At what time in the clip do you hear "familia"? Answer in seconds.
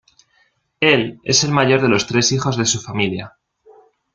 2.81-3.37